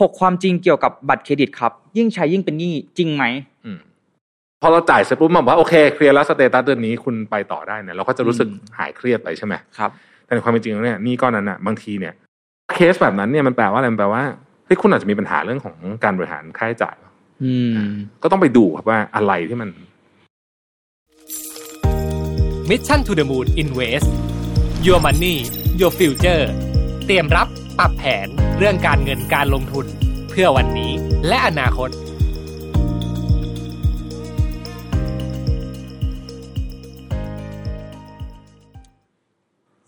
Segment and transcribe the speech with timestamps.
[0.00, 3.24] หกความจริงเกี่ยวกับบัตรเครดิตครับ ยิ่งใช้ยิ่งเป็นหนี้จริงไหม
[3.64, 3.78] อืม
[4.62, 9.90] พอเราจ่ายเสร็จปุ๊บมันบอกว่าโอเคเคลียร์แล้ว status เดือนนี้คุณไปต่อได้เนี่ยเราก็จะรู้สึกอืมหายเครียดไปใช่ไหมครับ
[10.24, 12.14] แต่ในความเป็นจริงแล้วเนี่ยหนี้ก้อนนั้นอะบางทีเนี่ย
[12.76, 14.22] เคสแบบนั้นเนี่ยมันแปลว่าอะไรมันแปลว่า
[14.66, 16.94] เฮ้ยคุณอาจจะมีปัญหาเรื่องของการบริหารค่าใช้จ่าย
[17.42, 17.76] อืม
[18.22, 19.70] ก็ต้องไปดูครับว่าอะไรที่มัน
[22.68, 24.08] Mission to the Moon Invest
[24.86, 25.36] Your Money
[25.80, 26.44] Your Future
[27.06, 27.48] เตรียมรับ
[27.78, 28.26] ปรับแผน
[28.58, 29.86] เรื่องการเงินการลงทุน
[30.30, 30.92] เพื่อวันนี้
[31.28, 31.90] และอนาคต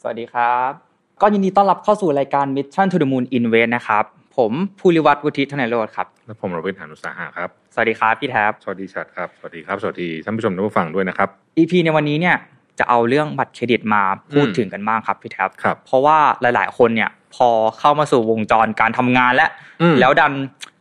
[0.03, 0.73] สวัสดีครับ
[1.21, 4.05] ก็ยินดีต้อนรับเข้าสู่รายการ Mission to the Moon Invest นะครับ
[4.37, 11.29] ผมภูริวัตรวุฒิธนโรธครับ และผมรวิทย์หานุสาหะครับ สวัสดีครับพี่แท็บ สวัสดีชัดครับ สวัสดีครับ สวัสดีท่านผู้ชมท่านผู้ฟังด้วยนะครับ
[11.59, 12.37] EP ในวันนี้เนี่ย
[12.79, 17.49] จะเอาเรื่องบัตรเครดิตมาพูดอืมถึงกันบ้างครับพี่แท็บครับเพราะว่าหลาย ๆ คนเนี่ยพอ
[17.79, 19.49] เข้ามาสู่วงจรการทำงานและ
[19.83, 20.33] อืมแล้วดัน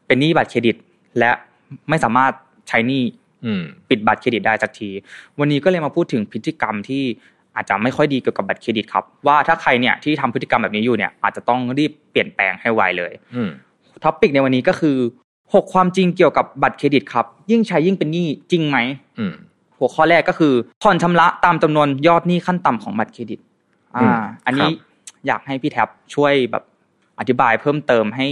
[0.08, 0.76] เป็นหนี้บัตรเครดิต
[1.20, 1.31] และ
[1.90, 2.31] ไม่สามารถ
[2.70, 3.04] ใช้หนี้
[3.45, 4.89] อืมปิดบัตรเครดิตได้สักที
[5.39, 7.03] วันนี้ก็เลยมาพูดถึงพฤติกรรมที่
[7.56, 13.50] อาจจะไม่ค่อยดีเกี่ยวกับบัตรเครดิตครับ ว่าถ้าใครเนี่ยที่ทำพฤติกรรมแบบนี้อยู่เนี่ย อาจจะต้องรีบเปลี่ยนแปลงให้ไวเลยอืม
[14.03, 14.98] topic ในวันนี้ก็คือ
[15.53, 18.78] หกความจริงเกี่ยวกับบัตรเครดิตครับ ยิ่งใช้ยิ่งเป็นหนี้จริงไหม
[19.20, 19.33] อืม
[19.81, 23.39] หัวข้อแรกก็คือผ่อนชำระตามจำนวนยอดหนี้ขั้นต่ำของบัตรเครดิต
[23.95, 24.85] อือ่ามอันนี้ครั
[25.23, 26.63] บอยากให้พี่แท็บช่วยแบบ
[27.19, 28.27] อธิบายเพิ่มเติมให้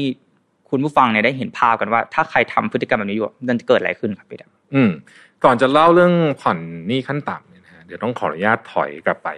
[0.70, 4.90] คุณผู้ฟังเนี่ยได้เห็นภาพกันว่า ถ้าใครทำพฤติกรรมแบบนี้อยู่มันจะเกิดอะไรขึ้นครับพี่แท็บอืม
[5.44, 9.30] ก่อนจะเล่าเรื่องผ่อนหนี้ขั้นต่ำเนี่ยนะฮะเดี๋ยวต้องขออนุญาตถอยกลับไป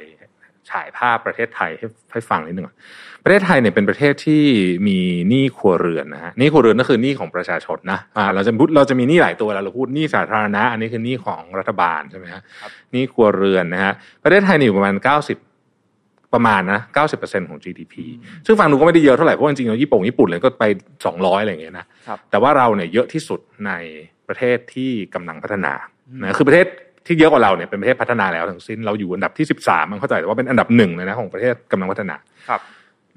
[0.70, 2.78] ฉายภาพประเทศไทยให้ให้ฟังนิดหนึ่งก่อน
[3.24, 4.44] ประเทศไทยเนี่ยเป็นประเทศที่
[4.88, 4.98] มี
[5.30, 12.42] หนี้ครัวเรือนนะฮะหนี้ครัวเรือนก็คือหนี้ของประชาชนนะอ่าเราจะพูดเราจะมีหนี้หลายตัวเวลาเราพูดหนี้สาธารณะ อันนี้คือหนี้ของรัฐบาลใช่ไหมฮะ
[12.92, 15.38] หนี้ครัวเรือนนะฮะประเทศไทยเนี่ยอยู่ประมาณเก้าสิบ
[16.34, 17.94] ประมาณนะเก้าสิบเปอร์เซ็นของ GDP
[18.46, 20.66] ซึ่งฟังดูก็ไม่ได้เยอะเท่าไหร่ เพราะจริงๆแล้วญี่ปุ่นญี่ปุ่นเลยก็ไป
[21.06, 23.72] สองร้อยอะไรอย่างเงี้ยนะครับแต่ว่าเราเนี่ยเยอะที่สุดใน
[24.28, 25.74] ประเทศที่กำลังพัฒนา
[26.22, 26.68] นะคือประเทศ
[27.06, 32.16] ที่เยอะกว่าเราเนี่ยเป็นประเทศพัฒนาแล้วทั้งสิ้นเราอยู่อันดับที่สิบสามมันเข้าใจว่าเป็นอันดับหนึ่งเลยนะของประเทศกำลังพัฒนา
[32.50, 32.62] ครับ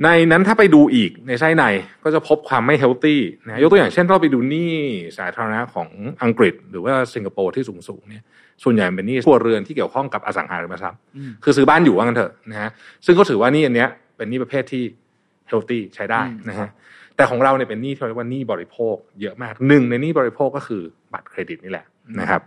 [0.02, 1.64] ในนั้นถ้าไปดูอีกในไส้ใน
[2.04, 4.74] ก็จะพบความไม่ healthy นะยกตัวอย่างเช่นถ้าเราไปดูหนี้
[5.18, 5.88] สาธารณะของ
[6.22, 8.22] อังกฤษ หรือว่าสิงคโปร์ที่สูงสูงๆเนี่ย
[8.62, 12.70] ส่วนใหญ่เป็นหนี้ครัวเรือนที่เกี่ยวข้องกับอสังหาริมทรัพย์อืมคือซื้อบ้านอยู่ว่างั้นเถอะนะฮะ
[13.06, 14.82] ซึ่งก็ถือว่าหนี้อันเนี้ยเป็นหนี้ประเภทที่
[15.48, 16.68] healthy ใช้ได้นะฮะ
[17.16, 21.86] แต่ของเราเนี่ยเป็นหนี้ที่เรียกว่าหนี้บริโภคเยอะมากหนึ่งในหนี้บริโภคก็คือบัตรเครดิตนี่แหละ
[22.20, 22.42] นะครับ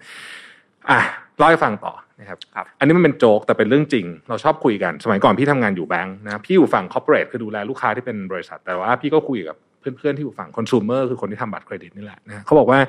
[0.90, 1.00] อะ
[1.38, 12.80] เล่าให้ฟังต่อนะครับครับอันนี้มันเป็นโจ๊กแต่เป็นเรื่องจริง เราชอบคุยกัน สมัยก่อนพี่ทำงานอยู่แบงค์นะพี่อยู่ฝั่ง corporate คือดูแลลูกค้าที่เป็นบริษัท แต่ว่าพี่ก็คุยกับเพื่อนๆที่อยู่ฝั่งคอน sumer คือคนที่ทำบัตรเครดิตนี่แหละนะเขาบอกว่า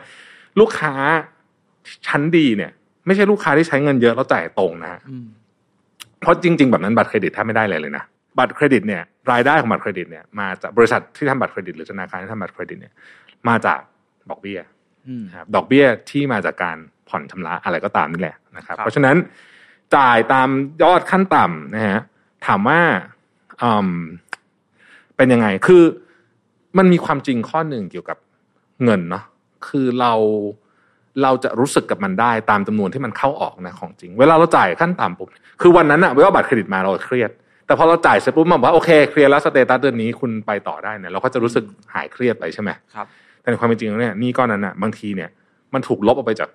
[0.60, 0.92] ลูกค้า
[2.06, 2.70] ชั้นดีเนี่ย
[3.06, 5.26] ไม่ใช่ลูกค้าที่ใช้เงินเยอะแล้วจ่ายตรงนะฮะอืม
[6.20, 8.04] เพราะจริง ๆ แบบนั้นบัตรเครดิตแทบไม่ได้เลยเลยนะ
[8.38, 12.92] บัตรเครดิตเนี่ย รายได้ของบัตรเครดิตเนี่ยมาจากบริษัทที่ทำบัตรเครดิตหรือธนาคารที่ทำบัตรเครดิตเนี่ย
[13.48, 13.80] มาจาก
[14.30, 14.58] ดอกเบี้ย
[15.08, 16.76] อืมนะครับดอกเบี้ยที่มาจากการ
[17.08, 19.16] ผ่อนชำระอะไรก็ตามนี่แหละนะครับครับ เพราะฉะนั้น
[19.96, 20.48] จ่ายตาม
[20.82, 22.00] ยอดขั้นต่ำนะฮะ
[22.46, 22.80] ถามว่า
[23.62, 23.90] อืม
[25.16, 25.82] เป็นยังไงคือ
[26.78, 28.18] มันมีความจริงข้อหนึ่งเกี่ยวกับ
[28.84, 29.24] เงินเนาะ
[29.68, 30.12] คือเรา
[31.22, 35.28] เราจะรู้สึกกับมันได้ตามจำนวนที่มันเข้าออกนะของจริง เวลาเราจ่ายขั้นต่ำปุ๊บ
[35.60, 37.30] คือวันนั้นอะเวลาบัตรเครดิตมาเราเครียด
[37.66, 41.64] แต่พอเราจ่ายเสร็จปุ๊บมันบอกว่าโอเคเคลียร์แล้วสเตตัสเดือนนี้คุณไปต่อได้เนี่ยเราก็จะรู้สึก
[41.94, 43.06] หายเครียดไปใช่ไหมครับ
[43.40, 45.30] แต่ในความเป็นจริงแล้วเนี่ยหนี้ก้อนนั้นอะบางทีเนี่ย
[45.74, 46.48] มันถูกลบออกไปจาก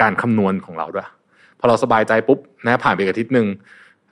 [0.00, 1.08] การคำนวณของเราด้วย
[1.58, 3.46] พอเราสบายใจปุ๊บนะผ่านไปอีกอาทิตย์หนึ่ง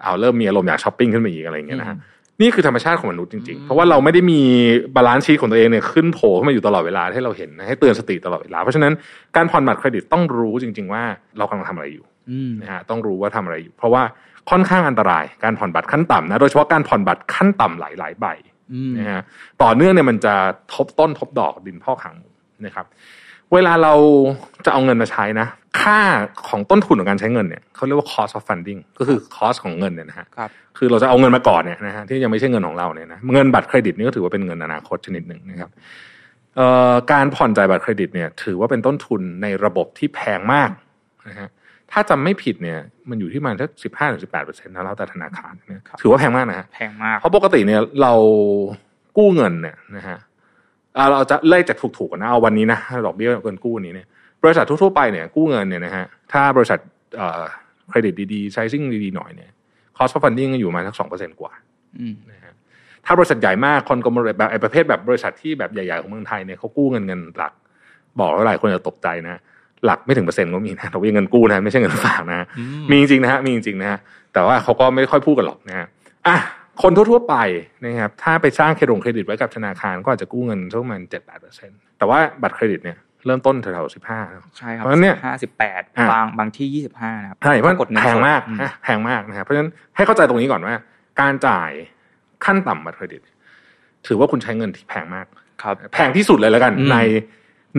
[0.03, 1.97] เอาเริ่มมีอารมณ์อยากช้อปปิ้งขึ้นมาอีกอะไรอย่างเงี้ยนะฮะ
[2.41, 4.41] นี่คือธรรมชาติของมนุษย์จริงๆ เพราะว่าเราไม่ได้มี
[4.97, 8.93] balance sheet ของตัวเองเนี่ยขึ้นโผล่ขึ้นมาอยู่ตลอดเวลาให้เราเห็นนะให้เตือนสติตลอดเวลา เพราะฉะนั้น
[9.37, 11.03] การผ่อนบัตรเครดิตต้องรู้จริง ๆ ว่า
[11.39, 14.03] เรากำลังทำอะไรอยู่อืมนะฮะต้องรู้ว่าทำอะไรอยู่ เพราะว่า
[14.51, 18.27] ค่อนข้างอันตรายการผ่อนบัตรขั้นต่ำนะโดยเฉพาะการผ่อนบัตรขั้นต่ำหลายๆใบ
[18.73, 19.23] อืมนะฮะ
[19.63, 20.35] ต่อเนื่องเนี่ยมันจะ
[20.75, 22.31] ทบต้นทบดอกดินพ่อกหางหมู
[22.65, 22.87] นะครับ
[23.55, 23.95] เวลาเรา
[24.65, 25.47] จะเอาเงินมาใช้นะ
[25.81, 26.01] ค่า
[26.49, 35.71] ของต้นทุนของการใช้เงินเนี่ยเขาเรียกว่า cost of funding ก็คือ cost ของเงินเนี่ยนะฮะครับคือเราจะเอาเงินมาก่อนเนี่ยนะฮะที่ยังไม่ใช่เงินของเราเนี่ยนะเงินบัตรเครดิตนี่ก็ถือว่าเป็นเงินอนาคตชนิดหนึ่งนะครับ
[36.57, 40.71] เอ่อการผ่อนจ่ายบัตรเครดิตเนี่ย ถือว่าเป็นต้นทุนในระบบที่แพงมาก
[41.29, 41.49] นะฮะ
[41.93, 42.79] ถ้าจำไม่ผิดเนี่ย
[43.09, 48.13] มันอยู่ที่ประมาณสักสิบห้าถึงสิบแปดเปอร์เซ็นต์นะแล้วแต่ธนาคารเนี่ยถือว่าแพงมากนะฮะแพงมากเพราะปกติเนี่ยเรา
[49.17, 50.30] กู้เงินเนี่ยนะฮะอ่า
[51.11, 54.07] เราจะเล่จากถูกๆกันนะเอาวันนี้นะดอกเบี้ยเงินกู้นี้เนี่ย
[54.43, 56.79] บริษัททั่วๆไปเนี่ยกู้เงินเนี่ยนะฮะถ้าบริษัท
[57.17, 57.43] เอ่อ
[57.89, 59.51] เครดิตดีๆไซซิ่งดีๆหน่อยเนี่ย
[59.97, 61.53] cost of funding ก็อยู่ประมาณสักสองเปอร์เซ็นกว่า
[61.99, 62.53] อืมนะฮะ
[63.07, 67.53] ถ้าบริษัทใหญ่มากคนกลมแบบไอ้ประเภทแบบบริษัทที่แบบใหญ่ๆของเมืองไทยเนี่ยเขากู้เงินเงินหลัก
[68.21, 69.41] บอกแล้วหลายคนจะตกใจนะ
[69.85, 73.99] หลักไม่ถึงเปอร์เซ็นต์ก็มีนะดอกเบี้ยเงินกู้นะไม่ใช่เงินฝากนะอืมมีจริงๆนะฮะมีจริงๆนะฮะ
[74.33, 75.87] แต่ว่าเขาก็ไม่ค่อยพูดกันหรอกนะฮะ
[76.27, 76.37] อะ
[76.83, 77.37] คนทั่วๆไป
[77.85, 84.21] นะครับถ้าไปสร้างเครดงเครดิตไว้กับธนาคารก็อาจจะกู้เงินสักประมาณเจ็ดแปดเปอร์เซ็นต์แต่ว่าบัตรเครดิตเนี่ยเริ่มต้นแถวๆสิบห้า
[84.59, 90.75] ใช่ครับเพราะฉะนั้นเนี่ยห้าสิบแปดอะบางบางที่ยี่สิบห้านะครับใช่เพราะกดเงินสดแพงมากอืนะแพงมากนะครับเพราะฉะนั้นให้เข้าใจตรงนี้ก่อนว่า
[91.21, 91.71] การจ่าย
[92.45, 93.21] ขั้นต่ำบัตรเครดิต
[94.07, 95.27] ถือว่าคุณใช้เงินที่แพงมาก
[95.63, 96.97] ครับแพงที่สุดเลยแล้วกันอืมใน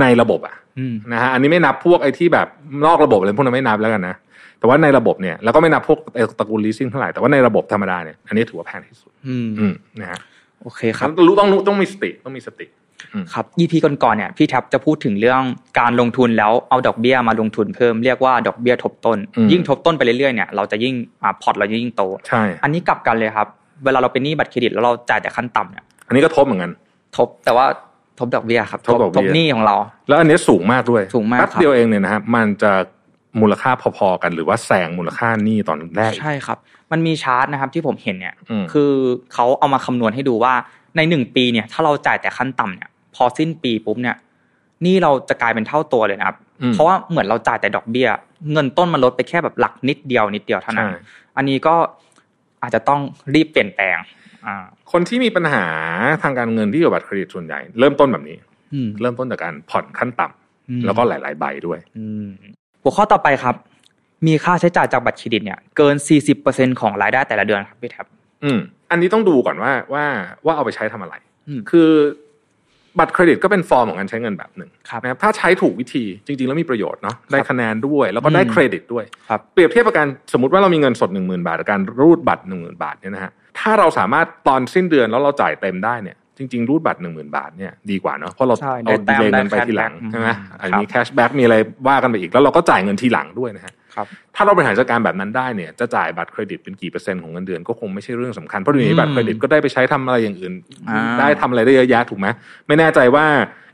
[0.01, 2.47] ในระบบอะอืมนะฮะอันนี้ไม่นับพวกไอ้ที่แบบ
[2.86, 4.15] นอกระบบอะไรพวกนั้นไม่นับแล้วกันนะ
[4.62, 10.19] แต่ว่าในระบบเนี่ยแล้วก็ไม่นับพวกไอ้ตระกูล leasing เท่าไหร่แต่ว่าในระบบธรรมดาเนี่ยอันนี้ถือว่าแพงที่สุด อืมอืมนะฮะ
[10.62, 12.66] โอเคครับต้องรู้ต้องรู้ต้องมีสติต้องมีสติ
[13.34, 15.42] ครับ EP ก่อนๆเนี่ยพี่แท็บจะพูดถึงเรื่อง
[15.80, 20.94] การลงทุนแล้วเอาดอกเบี้ยมาลงทุนเพิ่มเรียกว่าดอกเบี้ยทบต้นอืมยิ่งทบต้นไปเรื่อยๆเนี่ยเราจะยิ่ง
[21.24, 23.48] อ่าพอร์ตเราจะยิ่งโตใช่อันนี้กลับกันเลยครับ
[23.86, 26.72] เวลาเราเป็นหนี้บัตรเครดิตแล้วเราจ่ายแต่ขั้นต่ำเนี่ยอันนี้ก็ทบเหมือนกัน
[27.18, 27.66] ทบแต่ว่า
[28.19, 29.75] ทบดอกเบี้ยครับทบดอกเบี้ยทบหนี้ของเรา
[30.07, 32.72] แล้วอันนี้สูงมากด้วยสูงมากแป๊บครับเดียวเองเนี่ยนะครับมันจะ
[33.42, 36.57] มูลค่าพอๆกันหรือว่าแซงมูลค่าหนี้ตอนแรกอีกใช่ครับ
[36.92, 38.92] มันมีชาร์ตนะครับที่ผมเห็นเนี่ยอืมคือ
[39.33, 40.54] เขาเอามาคำนวณให้ดูว่า
[40.95, 44.16] ในหนึ่งปีเนี่ย ถ้าเราจ่ายแต่ขั้นต่ำเนี่ย พอสิ้นปีปุ๊บเนี่ย
[44.83, 48.07] หนี่เราจะกลายเป็นเท่าตัวเลยนะครับอืมเพราะว่าเหมือนเราจ่ายแต่ดอกเบี้ย
[48.51, 51.00] เงินต้นมันลดไปแค่แบบหลักนิดเดียวนิดเดียวเท่านั้นใช่
[51.38, 51.75] อันนี้ก็
[52.62, 53.01] อาจจะต้อง
[53.33, 53.98] รีบเปลี่ยนแปลง
[54.45, 54.56] อ่า
[54.92, 55.66] คนที่มีปัญหา
[56.24, 58.38] ทางการเงินที่อยู่กับบัตรเครดิตส่วนใหญ่ เริ่มต้นแบบนี้
[58.74, 62.28] อืมเริ่มต้นจากการผ่อนขั้นต่ำอืมแล้วก็หลาย ๆ ใบด้วยอืม
[62.83, 63.56] หัวข้อต่อไปครับ
[64.28, 65.95] มีค่าใช้จ่ายจากบัตรเครดิตเนี่ยเกิน
[66.38, 68.06] 40%ของรายได้แต่ละเดือนครับพี่แท็บ
[68.44, 68.60] อืม
[68.92, 70.06] อันนี้ต้องดูก่อนว่าว่า
[70.45, 71.16] ว่าเอาไปใช้ทำอะไร
[71.48, 71.89] อืมคือ
[73.00, 91.56] บัตรเครดิตก็เป็นฟอร์มของการใช้เงินแบบหนึ่งครับนะครับถ้าใช้ถูกวิธีจริง ๆ แล้วมีประโยชน์เนาะได้คะแนนด้วย แล้วก็ได้อืมเครดิตด้วยครับเปรียบเทียบกับการสมมติว่าเรามีเงินสดหนึ่งหมื่นบาทกับการรูดบัตรหนึ่งหมื่นบาทเนี่ยนะฮะถ้าเราสามารถตอนสิ้นเดือนแล้วเราจ่ายเต็มได้เนี่ย จริง ๆ รูดบัตรหนึ่งหมื่นบาทเนี่ยดีกว่าเนาะเพราะเราใช่เอาได้แต้ดีมเลย์เงินไปได้ทีหลัง cashback ใช่ไหมอืมอันครับมี cashback มีอะไร
[91.88, 100.54] ว่ากันไปอีกแล้วเราก็จ่ายเงินทีหลังด้วยนะฮะครับถ้าเราบริหารจัดการแบบนั้นได้เนี่ยจะจ่ายบัตรเครดิตเป็นกี่เปอร์เซ็นต์ของเงินเดือนก็คงไม่ใช่เรื่องสำคัญเพราะเดี๋ยวนี้บัตรเครดิตก็ได้ไปใช้ทำอะไรอย่างอื่น
[100.90, 102.28] อ่าได้ทำอะไรได้เยอะแยะถูกไหม
[102.68, 103.26] ไม่แน่ใจว่า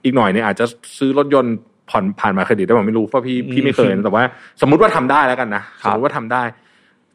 [0.04, 0.66] อีกหน่อยเนี่ยอาจจะ
[0.98, 1.56] ซื้อรถยนต์
[1.90, 4.24] ผ่อนผ่านบัตรเครดิตได้ผมไม่รู้เพราะพี่พี่ไม่เคยนะแต่ว่า
[4.62, 6.44] สมมติว่าทำได้แล้วกันนะคสรับสมมติว่าทำได้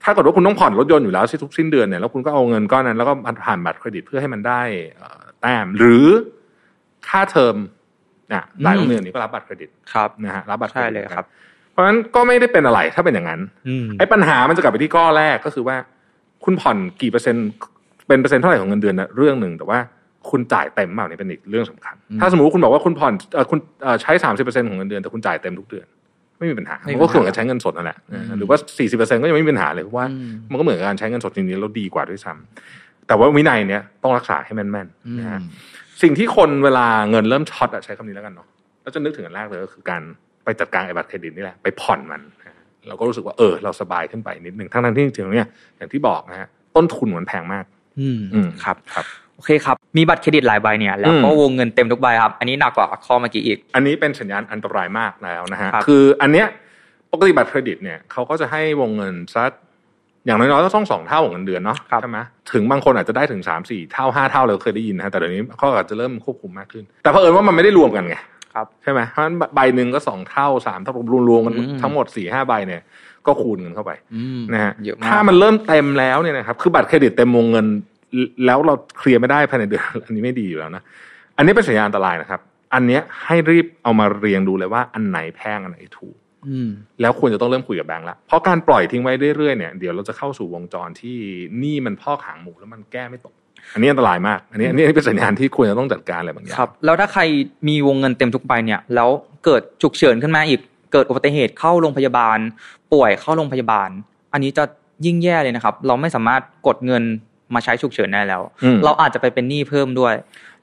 [0.04, 3.12] ถ้าเกิดว่าคุณต้องผ่อนรถยนต์อยู่แล้วทุกสิ้นเดือนเนี่ยแล้วคุณก็เอาเงินก้อนนั้นแล้วก็
[3.46, 4.60] ผ่านบัตรเครดิตเพื่อให้มันได้
[4.98, 6.06] เอ่อ แต้ม หรือ
[7.08, 7.56] ค่าเทอม
[8.32, 11.26] นะหลายโรงเรียนนี่ก็รับบัตรเครดิตครับนะฮะรับบัตรเครใช่เลยครับ
[11.70, 15.76] เพราะฉะนั้นก็ไม่ได้เป็นอะไรถ้าเป็นอย่างนั้นอืมไอ้ปัญหามันจะกลับไปที่ข้อแรกก็คือว่า
[16.44, 17.46] คุณผ่อนกี่เปอร์เซ็นต์
[18.08, 19.78] เป็นเปอร์เซ็นต์เท่าไหร่ของเงินเดือนนะเรื่องหนึ่งแต่ว่า
[20.30, 25.86] คุณจ่ายเต็มเปล่านี่เป็นอีกเรื่องสำคัญอืมถ้าสมมติว่าคุณบอกว่าคุณผ่อนเอ่อคุณเอ่อใช้สามสิบเปอร์เซ็นต์ของเงินเดือนแต่คุณจ่ายเต็มทุกเดือน
[26.38, 35.40] ไม่มีปัญหาไม่มีมันก็คือเหมือนปัญหากับใช้เงินสดนั่นแหละอืมหรือว่าสี่สิบเปอร์เซ็นต์ก็ยังไม่มีปัญหาเลยเพราะว่าอืมมันก็เหมือนกับการใช้เงินสดจริงๆแล้วดีกว่าด้วยซ้ำ แต่ว่าวินัยเนี้ยต้องรักษาให้แม่นอืมๆนะฮะ
[36.02, 38.46] สิ่งที่คนเวลาเงินเริ่มช็อตอะใช้คำนี้แล้วกันเนาะ
[38.82, 40.02] แล้วจะนึกถึงอันแรกเลยก็คือการ
[40.44, 42.56] ไปจัดการไอ้บัตรเครดิตนี่แหละไปผ่อนมันนะฮะ
[42.88, 47.64] เราก็รู้สึกว่าเออเราสบายขึ้นไปนิดหนึ่งทั้งๆที่จริงๆแล้วเนี่ยอย่างที่บอกนะฮะต้นทุนมันแพงมาก
[48.00, 49.04] อืมอืมครับครับ
[49.36, 56.46] โอเคครับ มีบัตรเครดิตหลายใบเนี่ย แล้วก็อืมวงเงินเต็มทุกใบครับ อันนี้หนักกว่าข้อเมื่อกี้อีก อันนี้เป็นสัญญาณอันตรายมากแล้วนะฮะครับคืออันเนี้ย
[57.12, 59.50] ปกติบัตรเครดิตเนี่ยเขาก็จะให้วงเงินสัก
[60.26, 62.18] อย่างน้อยๆก็ต้องสองเท่าของเงินเดือนเนาะครับใช่ไหม
[62.52, 68.16] ถึงบางคนอาจจะได้ถึงสามสี่เท่าห้าเท่าเราเคยได้ยินนะฮะแต่เดี๋ยวนี้เขาอาจจะเริ่มควบคุมมากขึ้น แต่เผอิญว่ามันไม่ได้รวมกันไง
[68.54, 70.92] ครับใช่ไหมเพราะฉะนั้นใบหนึ่งก็สองเท่าสามเท่า
[71.28, 72.82] รวมๆกันอืมทั้งหมดสี่ห้าใบเนี่ย
[73.26, 77.66] ก็คูณกันเข้าไปอืมนะฮะเยอะมากถ้ามันเริ่มเต็มแล้วเนี่ยนะครับคือบัตรเครดิตเต็มวงเงิน
[78.46, 80.82] แล้วเราเคลียร์ไม่ได้ภายในเดือนอันนี้ไม่ดีอยู่แล้วนะ
[81.36, 82.40] อันนี้เป็นสัญญาณอันตรายนะครับ
[82.74, 86.21] อันเนี้ยให้รีบเอามาเรียงดูเลยว่าอันไหนแพงอันไหนถูกอืม
[87.00, 91.18] แล้วควรจะต้องเริ่มคุยกับแบงค์ละเพราะการปล่อยทิ้งไว้เรื่อยๆเนี่ยเดี๋ยวเราจะเข้าสู่วงจรที่
[91.58, 93.34] หนี้มันพอกหางหมูแล้วมันแก้ไม่ตก
[93.74, 97.22] อันนี้อันตรายมาก อันนี้อันนี้เป็นสัญญาณที่ควรจะต้องจัดการอะไรบางอย่างครับ แล้วถ้าใคร
[97.68, 99.08] มีวงเงินเต็มทุกใบเนี่ย แล้ว
[99.44, 100.60] เกิดฉุกเฉินขึ้นมาอีก
[100.92, 102.38] เกิดอุบัติเหตุเข้าโรงพยาบาล
[102.92, 103.88] ป่วยเข้าโรงพยาบาล
[104.32, 104.64] อันนี้จะ
[105.06, 107.02] ยิ่งแย่เลยนะครับ เราไม่สามารถกดเงิน
[107.54, 110.14] มาใช้ฉุกเฉินได้แล้วอืมเราอาจจะไปเป็นหนี้เพิ่มด้วย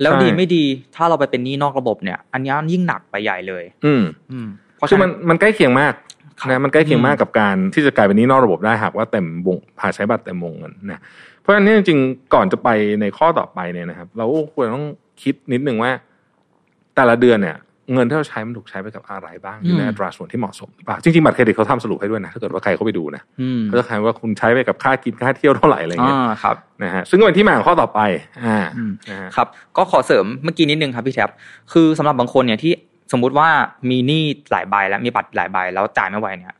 [0.01, 0.63] แล้วใช่ดีไม่ดี
[0.95, 4.47] ถ้าเราไปเป็นหนี้นอกระบบเนี่ย อันนี้ยิ่งหนักไปใหญ่เลย อืมอืม
[4.79, 5.93] เพราะคือฉะมันั้นนมันใกล้เคียงมาก
[6.39, 11.01] ครับนะมันใกล้เคียงมากอืมกับการที่จะกลายเป็นหนี้นอกระบบได้หากว่าเต็มวงผ่าใช้บัตรเต็มวงเงินนะ
[11.39, 12.69] เพราะฉะนั้นเนี่ยจริงๆก่อนจะไป
[13.01, 14.85] ในข้อต่อไปเนี่ยนะครับ เราก็ควรต้อง
[15.23, 15.91] คิดนิดนึงว่า
[16.95, 17.57] แต่ละเดือนเนี่ย
[17.93, 27.99] เงินที่เราใช้มันถูกใช้ไปกับอะไรบ้างอยู่ในอืมอัตราส่วนที่เหมาะสมหรือเปล่าจริงๆบัตรเครดิตเขาทำสรุปให้ด้วยนะถ้าเกิดว่าใครเข้าไปดูนะอืมเขาจะใครว่าคุณใช้ไปกับค่ากินค่าเที่ยวเท่าไหร่อะไรอ่เงี้ยาครับนะฮะซึ่งก็เป็นที่มาของข้อต่อไป
[28.45, 31.29] อ่าอืมนะฮะครับ ก็ขอเสริมเมื่อกี้นิดนึงครับพี่แท็บ
[31.73, 32.71] คือสำหรับบางคนเนี่ยที่
[33.11, 33.49] สมมุติว่า
[33.89, 36.55] มีหนี้หลายใบแล้วมีบัตรหลายใบแล้วจ่ายไม่ไหวเนี่ย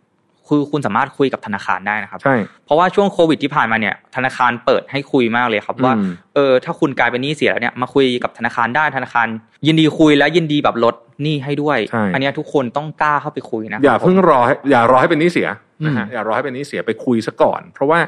[0.47, 9.27] คือคุณสามารถคุยกับธนาคารได้นะครับ ใช่ เพราะว่าช่วงโควิดที่ผ่านมาเนี่ย ธนาคารเปิดให้คุยมากเลยครับว่าอืมเออ ถ้าคุณกลายเป็นหนี้เสียแล้วเนี่ย มาคุยกับธนาคารได้ ธนาคาร
[9.67, 15.47] ยินดีคุยและยินดีแบบลดหนี้ให้ด้วยใช่อันเนี้ยทุกคนต้องกล้าเข้าไปคุยนะ อย่าครับเพิ่งรอให้อย่ารอให้เป็นหนี้เสีย
[15.85, 17.99] นะฮะอืมอย่ารอให้เป็นหนี้เสียไปคุยซะก่อน เพราะว่า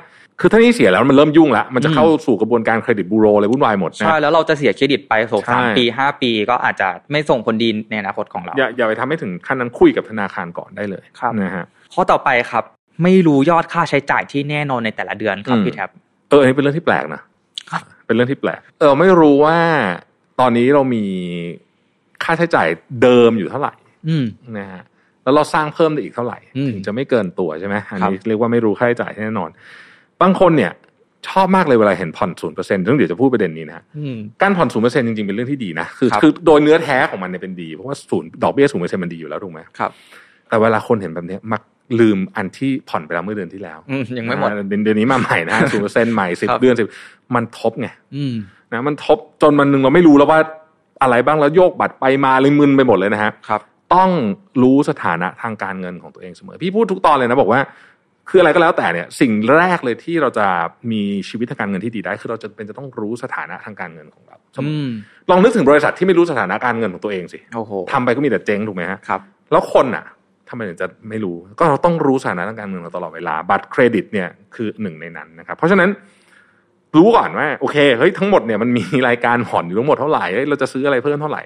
[0.41, 12.63] คือถ้าหนี้เสียแล้วมันเริ่มยุ่งแล้วมันจะอืมเข้าสู่กระบวนการเครดิตบูโรเลยวุ่นวายหมดนะใช่แล้วเราจะเสียเครดิตไปโสใช่สามปีห้าปีก็อาจจะไม่ส่งผลดีในอนาคตของเรา อย่าอย่าไปทำให้ถึงขั้นนั้นคุยกับธนาคารก่อนได้เลยครับนะฮะข้อต่อไปครับ
[13.03, 15.89] ไม่รู้ยอดค่าใช้จ่ายที่แน่นอนในแต่ละเดือนครับอืมพี่แท็บ
[16.29, 17.21] เอออันนี้เป็นเรื่องที่แปลกนะ
[17.71, 19.57] ครับเป็นเรื่องที่แปลก เออไม่รู้ว่า
[20.39, 21.03] ตอนนี้เรามี
[22.23, 22.67] ค่าใช้จ่าย
[23.01, 23.73] เดิมอยู่เท่าไหร่
[24.07, 24.25] อืม
[24.57, 24.83] นะฮะ
[25.23, 29.49] แล้วเราสร้างเพิ่มได้อีกเท่าไหร่อืมถึงจะไม่เกินตัวใช่ไหมอันนี้ครับเรียกว่าไม่รู้ค่าใช้จ่ายแน่นอน
[30.21, 30.71] บางคนเนี่ย
[31.27, 39.91] ชอบมากเลยเวลาเห็นผ่อนศูนย์เปอร์เซ็นต์ซึ่งเดี๋ยวจะพูดประเด็นนี้นะฮะอืมการผ่อนศูนย์เปอร์เซ็นต์จริงๆ เป็นเรื่องที่ดีนะ คือครับคือโดยเนื้อแท้ของมันเนี่ยเป็นดี เพราะว่าศูนย์ดอกเบี้ยศูนย์เปอร์เซ็นต์มันดีอยู่แล้วถูกไหมครับ
[40.49, 41.61] แต่เวลาคนเห็นแบบเนี้ยมัก
[41.99, 46.87] ลืมอันที่ผ่อนไปแล้วเมื่อเดือนที่แล้วอืมยังไม่หมดอ่าเดือนเดือนนี้มาใหม่นะศูนย์เปอร์เซ็นต์ใหม่สิบครับเดือนสิบ
[47.35, 48.33] มันทบไงอืม
[48.73, 50.39] นะมันทบจนมันหนึ่งเราไม่รู้แล้วว่า
[51.01, 53.61] อะไรบ้างแล้วโยกบัตรไปมาเลยมึนไปหมดเลยนะฮะครับ
[53.93, 54.09] ต้อง
[54.61, 57.61] รู้สถานะทางการเงินของตัวเองเสมอ พี่พูดทุกตอนเลยนะบอกว่า
[58.33, 60.47] คืออะไรก็แล้วแต่เนี่ยสิ่งแรกเลยที่เราจะ
[60.91, 64.89] มีชีวิตทางการเงินที่ดีได้ คือเราจะเป็นจะต้องรู้สถานะทางการเงินของเราเสมอือม
[65.29, 69.21] ลองนึกถึงบริษัทที่ไม่รู้สถานะการเงินของตัวเองสิโอ้โหทำไปก็มีแต่เจ๊งถูกไหมฮะครับ
[69.51, 70.05] แล้วคนอะ
[70.49, 75.89] ทำไมถึงจะไม่รู้ ก็เราต้องรู้สถานะทางการเงินเราตลอดเวลาบัตรเครดิตเนี่ยคือหนึ่งในนั้นนะครับ เพราะฉะนั้น
[76.95, 81.41] รู้ก่อนว่าโอเคเฮ้ยทั้งหมดเนี่ยมันมีรายการผ่อนอยู่ทั้งหมดเท่าไหร่เฮ้ยเราจะซื้ออะไรเพิ่มเท่าไหร่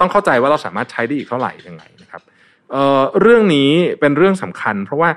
[0.00, 2.22] ต้องเข้าใจว่าเราสามารถใช้ได้อีกเท่าไหร่ยังไงนะครับ
[2.70, 3.70] เอ่อเรื่องนี้
[4.00, 5.10] เป็นเรื่องสำคัญ เพราะว่า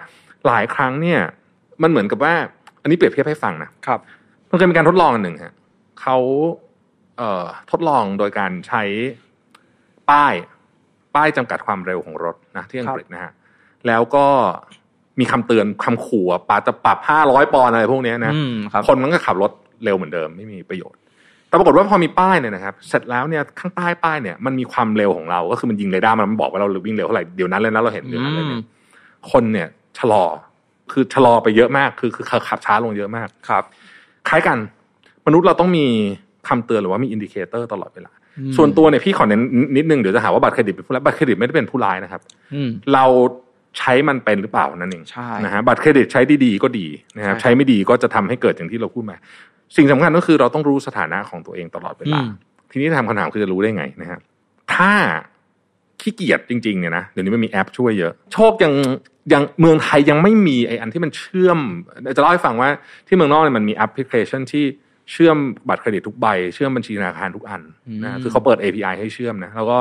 [0.48, 1.20] หลายครั้งเนี่ย
[1.82, 2.34] มันเหมือนกับว่า
[2.82, 4.00] อันนี้เปรียบเทียบให้ฟังนะครับ
[4.50, 5.54] มันเคยมีการทดลองอันหนึ่งฮะ
[6.02, 6.18] เขา
[7.18, 8.84] เอ่อทดลองโดยการใช้
[10.10, 10.34] ป้าย
[11.16, 13.32] ป้ายจำกัดความเร็วของรถนะที่อังกฤษนะฮะ
[13.88, 14.25] แล้วก็
[15.20, 19.52] มีคำเตือนคำขู่อะปาจะปรับห้าร้อยปอนด์อะไรพวกเนี้ยนะอืมครับคนมันก็ขับรถ
[19.84, 21.00] เร็วเหมือนเดิมไม่มีประโยชน์
[21.48, 28.62] แต่ปรากฏว่าพอมีป้ายเนี่ยนะครับ เสร็จแล้วเนี่ยข้างใต้ป้ายเนี่ยมันมีความเร็วของเรา ก็คือมันยิงเรดาร์มันบอกว่าเราวิ่งเร็วเท่าไหร่เดี๋ยวนั้นเลยนะเราเห็นเดี๋ยวนั้นเลยเนี่ย
[29.32, 29.68] คนเนี่ย
[30.00, 30.24] ชะลอ
[30.92, 33.64] คือชะลอไปเยอะมาก คือคือขับช้าลงเยอะมากครับ
[34.30, 34.58] คล้ายกัน
[35.25, 35.86] มนุษย์เราต้องมี
[36.48, 39.42] คำเตือนหรือว่ามี indicator ตลอดเวลาอืมส่วนตัวเนี่ยพี่ขอเน้น
[39.78, 42.22] นิดนึงเดี๋ยวจะหาว่าบัตรเครดิตเป็นผู้ร้ายบัตรเครดิตไม่ได้เป็นผู้ร้ายนะครับ
[42.54, 43.06] อืมเรา
[43.78, 46.88] ใช้มันเป็นหรือเปล่านั่นเองใช่นะฮะบัตรเครดิตใช้ดีๆก็ดี
[47.18, 49.18] นะครับใช่ใช้ไม่ดีก็จะทำให้เกิดอย่างที่เราพูดมา
[49.75, 52.30] สิ่งสำคัญก็คือเราต้องรู้สถานะของตัวเองตลอดเวลาอืม
[52.72, 54.20] ทีนี้ทำคำถามคือจะรู้ได้ไงนะฮะ
[54.75, 54.92] ถ้า
[56.02, 58.74] ขี้เกียจจริงๆเนี่ยนะเดี๋ยวนี้มันมีแอปช่วยเยอะ โชคยัง
[59.34, 61.60] ยังเมืองไทยยังไม่มีไออันที่มันเชื่อม
[62.16, 62.70] จะเล่าให้ฟังว่า
[63.08, 64.66] ที่เมืองนอกเนี่ยมันมีแอปพลิเคชันที่
[65.12, 65.38] เชื่อม
[65.68, 67.62] บัตรเครดิตทุกใบ เชื่อมบัญชีธนาคารทุกอัน
[68.04, 69.78] นะฮะคือเขาเปิด API ให้เชื่อมนะแล้วก็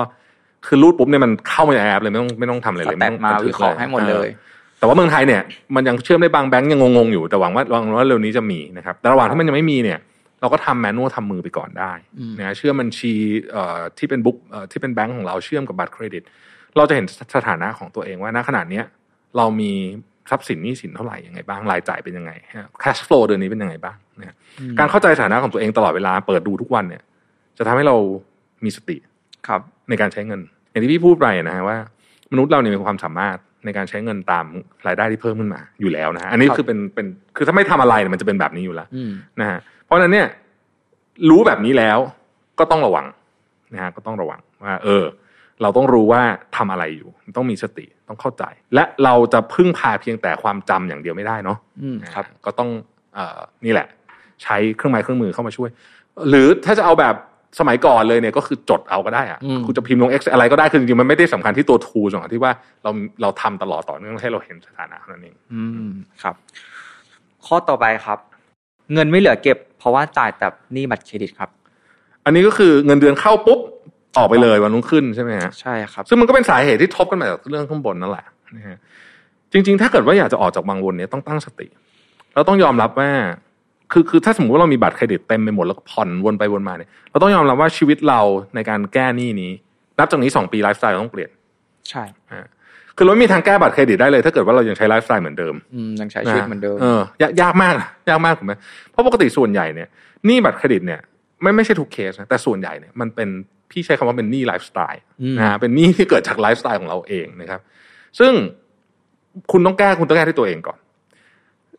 [0.66, 4.28] คือรูดปุ๊บเนี่ยมันเข้ามาในแอปเลยไม่ต้องไม่ต้องทำอะไร stack เลยไม่ต้องมาบันทึกวิเคราะห์ให้หมดเลย
[4.78, 5.42] แต่ว่าเมืองไทยเนี่ย
[5.75, 9.99] มันยังเชื่อมได้บางแบงก์ยังงงๆอยู่แต่หวังว่าหวังว่าเร็วนี้จะมีนะครับแต่ระหว่างที่มันยังไม่มีเนี่ย
[10.44, 13.14] เราก็ทำ manual ทำมือไปก่อนได้อืมนะเชื่อมบัญชี
[13.52, 16.22] เอ่อที่เป็น book เอ่อที่เป็นแบงก์ของเราเชื่อมกับบัตรเครดิต
[16.76, 18.84] เราจะเห็นสถานะของตัวเองว่าณขณะเนี้ย
[19.36, 19.72] เรามี
[20.30, 22.32] ทรัพย์สินหนี้สินเท่าไหร่ยังไงบ้างรายจ่ายเป็นยังไง
[22.82, 24.36] cash flow เดือนนี้เป็นยังไงบ้างนะ
[24.78, 27.02] การเข้าใจสถานะของตัวเองตลอดเวลาเปิดดูทุกวันเนี่ย
[27.58, 27.96] จะทำให้เรา
[28.64, 28.96] มีสติ
[29.48, 31.76] ครับ ในการใช้เงิน อย่างที่พี่พูดไปนะฮะว่า
[32.32, 34.46] มนุษย์เราเนี่ยมีความสามารถในการใช้เงินตาม
[34.86, 39.10] รายได้ที่เพิ่มขึ้นมาอยู่แล้วนะฮะอันนี้ครับคือเป็นเป็นคือถ้าไม่ทำอะไรเนี่ยมันจะเป็นแบบนี้อยู่แล้วอืม
[39.40, 40.29] นะฮะ เพราะฉะนั้นเนี่ย
[41.31, 41.99] รู้แบบนี้แล้ว
[42.59, 43.07] ก็ต้องระวัง
[43.75, 45.05] นะฮะก็ต้องระวังว่า เออ
[45.62, 46.23] เราต้องรู้ว่า
[46.57, 52.71] ทำอะไรอยู่ ต้องมีสติต้องเข้าใจ และเราจะพึ่งพาเพียงแต่ความจำอย่างเดียวไม่ได้เนาะอืมครับ ก็ต้อง
[53.14, 53.87] เอ่อนี่แหละ
[54.43, 55.71] ใช้เครื่องไม้เครื่องมือเข้ามาช่วย
[56.29, 57.14] หรือถ้าจะเอาแบบ
[57.61, 62.91] สมัยก่อนเลยเนี่ยก็คือจดเอาก็ได้อะอืมคุณจะพิมพ์ลง X อะไรก็ได้คือจริงๆมันไม่ได้สำคัญที่ตัว tool สำคัญที่ว่าเรา
[63.23, 65.91] เราทำตลอดต่อเนื่องให้เราเห็นสถานะเท่านั่นเองอืม
[66.23, 66.35] ครับ
[67.47, 68.19] ข้อต่อไปครับ
[68.95, 71.50] เงินไม่เหลือเก็บเพ ราะว่าจ่ายแต่หนี้บัตรเครดิตครับ
[72.25, 73.61] อันนี้ก็คือเงินเดือนเข้าปุ๊บ
[74.19, 78.26] ออกไปเลยวันรุ่งขึ้นใช่ไหมฮะใช่ครับ ซึ่งมันก็เป็นสาเหตุที่ทบกันมาจากเรื่องข้างบนนั่นแหละ
[78.57, 78.79] นะฮะ
[79.53, 81.67] จริง ๆ ถ้าเกิดว่าอยากจะออกจากวังวนเนี่ยต้องตั้งสติ
[82.35, 83.11] เราต้องยอมรับว่า
[83.93, 88.21] คือคือถ้าสมมติว่าเรามีบัตรเครดิตเต็มไปหมดแล้วก็ผ่อนวนไปวนมาเนี่ยเราต้องยอมรับว่าชีวิตเรา
[88.55, 89.53] ในการแก้หนี้นี้
[89.99, 91.31] นับจากนี้สองปีไลฟ์สไตล์เราต้องเปลี่ยน
[91.91, 92.47] ใช่อ่า
[92.96, 96.86] คือเราไม่มีทางแก้บัตรเครดิตได้เลย ถ้าเกิดว่าเรายังใช้ไลฟ์สไตล์เหมือนเดิมอืมยังใช้ชีวิตเหมือนเดิมเอ
[97.20, 98.52] อยากยากมากนะยากมากถูกไหม
[98.90, 99.88] เพราะปกติส่วนใหญ่เนี่ย
[100.26, 101.00] หนี้บัตรเครดิตเนี่ย
[101.42, 103.28] ไม่ไม่ใช่ทุกเคสนะแต่ส่วนใหญ่เนี่ยมันเป็น
[103.70, 107.60] พี่ใช้คำว่าเป็นหนี้ไลฟ์สไตล์อืมนะฮะเป็นหนี้ที่เกิดจากไลฟ์สไตล์ของเราเองนะครับ
[108.18, 108.32] ซึ่ง
[109.52, 110.78] คุณต้องแก้คุณต้องแก้ที่ตัวเองก่อน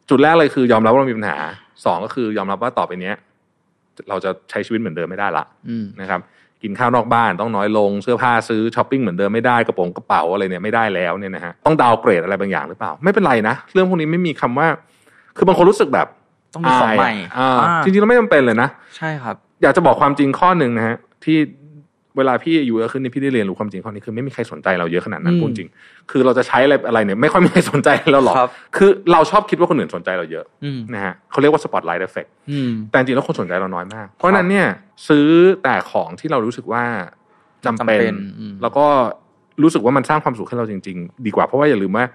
[0.10, 1.38] จุดแรกเลยคือยอมรับว่าเรามีปัญหา
[1.86, 3.16] สองก็คือยอมรับว่าต่อไปเนี้ย
[4.10, 6.20] เราจะใช้ชีวิตเหมือนเดิมไม่ได้ละอืมนะครับ
[6.64, 14.68] กินข้าวนอกบ้านต้องน้อยลงเสื้อผ้าซื้อช้อปปิ้งเหมือนเดิมไม่ได้กระโปรงกระเป๋าอะไรเนี่ยไม่ได้แล้วเนี่ยนะฮะต้อง downgrade อะไรบางอย่างหรือเปล่า ไม่เป็นไรนะเรื่องพวกนี้ไม่มีคำว่า
[15.38, 16.08] คือบางคนรู้สึกแบบ
[16.54, 21.38] ต้องมีของใหม่ายอ่าอ่าจริงๆเราไม่จำเป็นเลยนะใช่ครับ อยากจะบอกความจริงข้อหนึ่งนะฮะที่
[22.18, 25.70] เวลาพี่อายุเยอะขึ้นนี่พี่ได้เรียนรู้ความจริงข้อนี้คือไม่มีใครสนใจเราเยอะขนาดนั้นอืมพูดจริง
[26.12, 34.68] คือเราจะใช้อะไรอะไรเนี่ยไม่ค่อยมีใครสนใจเราหรอกครับคือเราชอบคิดว่าคนอื่นสนใจเราเยอะอืมนะฮะเขาเรียกว่า spotlight effect อืมแต่จริงๆแล้วคนสนใจเราน้อยมาก เพราะฉะนั้นเนี่ย
[35.08, 35.28] ซื้อ
[35.64, 36.84] แต่ของที่เรารู้สึกว่า
[37.66, 38.86] จำเป็นจำเป็นอืมแล้วก็
[39.64, 42.06] รู้สึกว่ามันสร้างความสุขให้เราจริง ๆ ดีกว่าเพราะว่าอย่าลืมว่า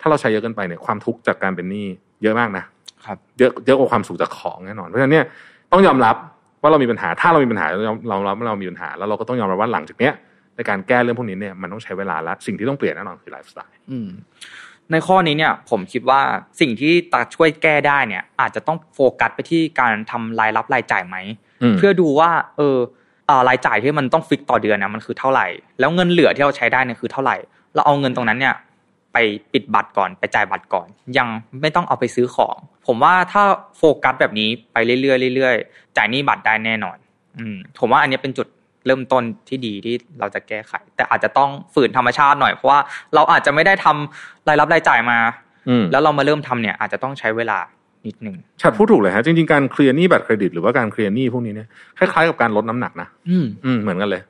[0.00, 1.86] ถ้าเราใช้เยอะเกินไปเนี่ยความทุกข์จากการเป็นหนี้
[2.22, 2.64] เยอะมากนะ
[3.06, 5.24] ครับ เยอะเยอะกว่าความสุขจากของแน่นอนเพราะฉะนั้นเนี่ย
[5.72, 6.16] ต้องยอมรับ
[6.62, 10.12] ว่าเรามีปัญหาถ้าเรามีปัญหาเรายอมเรารับว่าเรามีปัญหา แล้วเราก็ต้องยอมรับว่าหลังจากเนี้ย
[10.56, 14.08] ในการแก้เรื่องพวกนี้เนี่ยมันต้องใช้เวลาและสิ่งที่ต้องเปลี่ยนแน่นอนคือไลฟ์สไตล์อืม
[14.92, 16.20] ในข้อนี้เนี่ยผมคิดว่า
[16.60, 21.16] สิ่งที่ตาช่วยแก้ได้เนี่ย อาจจะต้องโฟกัสไปที่การทำรายรับรายจ่ายไหม
[21.78, 22.76] เพื่อดูว่าเออ
[23.26, 25.46] เอ่อรายจ่ายที่มันต้องฟิกต่อเดือนนะมันคือเท่าไหร่
[25.80, 27.36] แล้วเงินเหลือที่เราใช้ได้เนี่ยคือเท่าไหร่
[27.74, 28.54] เราเอาเงินตรงนั้นเนี่ย
[29.12, 29.16] ไป
[29.52, 30.86] ปิดบัตรก่อนไปจ่ายบัตรก่อน
[31.18, 31.28] ยัง
[31.60, 33.42] ไม่ต้องเอาไปซื้อของ ผมว่าถ้า
[33.78, 36.96] โฟกัสแบบนี้ไปเรื่อยๆเรื่อยๆจ่ายหนี้บัตรได้แน่นอน
[37.38, 38.46] อืมผมว่าอันนี้เป็นจุด
[38.86, 42.80] เริ่มต้นที่ดีที่เราจะแก้ไข แต่อาจจะต้องฝืนธรรมชาติหน่อยเพราะว่า
[43.14, 45.18] เราอาจจะไม่ได้ทำรายรับรายจ่ายมา
[45.68, 47.58] อืมแล้วเรามาเริ่มทำเนี่ยอาจจะต้องใช้เวลา
[48.06, 54.22] นิดนึงชัดพูดถูกเลยฮะจริงๆการเคลียร์หนี้บัตรเครดิต หรือว่าการเคลียร์หนี้พวกนี้เนี่ยคล้ายๆกับการลดน้ำหนักนะอืมอืมเหมือนกันเลย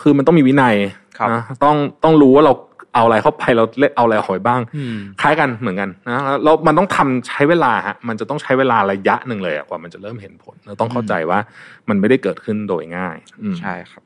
[0.00, 0.74] คือมันต้องมีวินัย
[1.18, 2.52] ครับนะต้องต้องรู้ว่าเรา
[2.94, 11.38] เอาอะไรเข้าไปเราเล่นเอาอะไรออกไปบ้างอืมคล้ายกันเหมือนกันนะแล้วมันต้องทำใช้เวลาฮะมันจะต้องใช้เวลาระยะหนึ่งเลยอะกว่ามันจะเริ่มเห็นผลเราต้องเข้าใจว่า
[11.88, 14.02] มันไม่ได้เกิดขึ้นโดยง่ายอืมใช่ครับ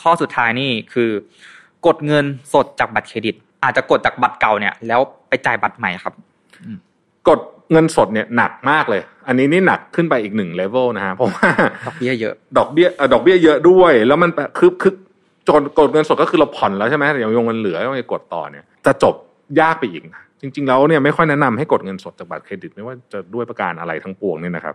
[0.00, 1.10] ข้อสุดท้ายนี่คือ
[1.86, 6.14] กดเงินสดจากบัตรเครดิต อาจจะกดจากบัตรเก่าเนี่ย แล้วไปจ่ายบัตรใหม่ครับ
[7.28, 7.40] กด
[7.72, 11.48] เงินสดเนี่ยหนักมากเลย อันนี้นี่หนักขึ้นไปอีกหนึ่งเลเวลนะฮะเพราะว่า
[11.86, 14.92] ดอกเบี้ยเยอะ ดอกเบี้ยเอ่อดอกเบี้ยเยอะด้วย แล้วมันแปลคือคือ
[15.48, 19.14] จนกดเงินสดก็คือเราผ่อนแล้วใช่ไหมแต่ยังยงเงินเหลือต้องไปกดต่อเนี่ยจะจบ
[19.60, 24.74] ยากไปอีกนะจริง ๆ แล้วเนี่ยไม่ค่อยแนะนำให้กดเงินสดจากบัตรเครดิตไม่ว่าจะด้วยประการอะไรทั้งปวงเนี่ยนะครับ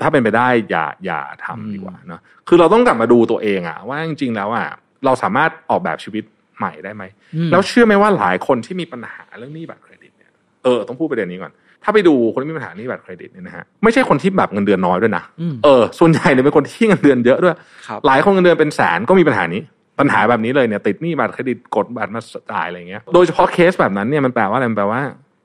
[0.00, 4.66] ถ้าเป็นไปได้อย่าอย่าทำดีกว่าเนอะคือเราต้องกลับมาดูตัวเองอะว่าจริง ๆ แล้วอะ
[5.04, 6.24] เราสามารถออกแบบชีวิต
[6.58, 7.04] ใหม่ได้ไหม
[7.34, 10.30] อืมแล้วเชื่อไหมว่าหลายคนที่มีปัญหาเรื่องหนี้บัตรเครดิตเนี่ย
[10.64, 11.52] เออต้องพูดประเด็นนี้ก่อน
[11.84, 19.62] ถ้าไปดูคนที่มีปัญหาหนี้บัตรเครดิตเนี่ยนะฮะไม่ใช่คนที่แบบเงินเดือนน้อยด้วยนะอืมเออส่วนใหญ่เนี่ยเป็นคนที่เงินเดือนเยอะด้วยครับหลายคนเงินเดือนเป็นแสนก็มีปัญหานี้
[19.98, 22.20] ปัญหาแบบนี้เลยเนี่ยติดหนี้บัตรเครดิตกดบัตรมา
[22.52, 25.00] จ่ายอะไรเงี้ยโดยเฉพาะเคสแบบนั้นเนี่ยมันแปลว่าอะไรมันแปลว่า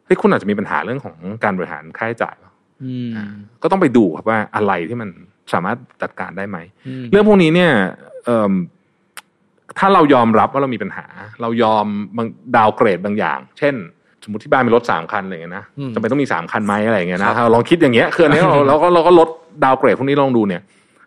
[0.06, 2.36] เฮ้ยคุณอาจจะมีปัญหาเรื่องของการบริหารค่าใช้จ่าย
[2.84, 3.12] อืม
[3.62, 5.10] ก็ต้องไปดูครับว่าอะไรที่มัน
[5.54, 6.58] สามารถจัดการได้ไหม
[7.02, 7.72] อืมเรื่องพวกนี้เนี่ย
[8.26, 8.52] เอิ่ม
[9.80, 11.06] ถ้าเรายอมรับว่าเรามีปัญหา
[11.42, 11.86] เรายอม
[12.18, 13.76] downgrade บางอย่าง เช่น
[14.24, 19.30] สมมติที่บ้านมีรถสามคันอะไรเงี้ยนะอืมจำเป็นต้องมีสามคันไหมอะไรเงี้ยนะครับถ้าเราลองคิดอย่างเงี้ยคืออันนี้เราเราก็เราก็ลด
[19.63, 20.62] downgrade พวกนี้ลองดูเนี่ย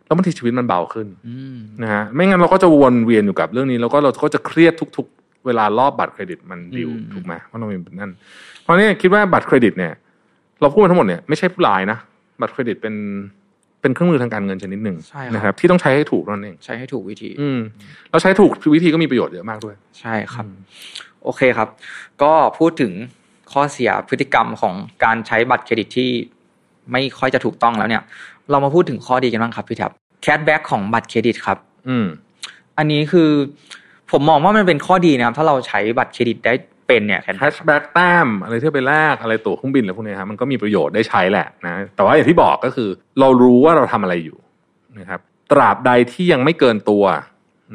[0.07, 8.13] แล้วบางทีชีวิตมันเบาขึ้นอืมนะฮะไม่งั้นเราก็จะวนเวียนอยู่กับเรื่องนี้ แล้วก็เราก็จะเครียดทุก ๆ เวลารอบบัตรเครดิตมัน due อืมถูกไหมว่าเรามีนั่น
[8.63, 9.93] เพราะเนี่ยคิดว่าบัตรเครดิตเนี่ย
[10.61, 11.99] เราพูดมาทั้งหมดเนี่ยไม่ใช่ผู้ร้ายนะ
[12.41, 12.95] บัตรเครดิตเป็น
[13.81, 17.61] เป็นเครื่องมือทางการเงินชนิดหนึ่งใช่นะครับครับที่ต้องใช้ให้ถูกนั่นเองใช้ให้ถูกวิธี อืม
[18.11, 20.47] เราใช้ถูกวิธีก็มีประโยชน์เยอะมากด้วย ใช่ครับ
[21.25, 21.69] โอเคครับ
[22.23, 22.93] ก็พูดถึง
[23.53, 26.11] ข้อเสียพฤติกรรมของการใช้บัตรเครดิตที่
[26.93, 28.03] ไม่ค่อยจะถูกต้องแล้วเนี่ย
[28.51, 32.07] เรามาพูดถึงข้อดีกันบ้างครับพี่แท็บแค s แบ็กของบัตรเครดิตครับ อืม
[32.79, 33.31] อันนี้คือ
[34.11, 36.55] ผมมองว่ามันเป็นข้อดีนะครับ ถ้าเราใช้บัตรเครดิตได้
[36.87, 42.89] เป็นเนี่ย cashback แต้มอะไรที่ไปแลกอะไรตั๋วเครื่องบินอะไรพวกเนี้ยครับมันก็มีประโยชน์ได้ใช้แหละนะแต่ว่าอย่างที่บอกก็คือ
[43.21, 44.39] เรารู้ว่าเราทำอะไรอยู่
[45.01, 45.21] นะครับ
[45.53, 47.05] ตราบใดที่ยังไม่เกินตัว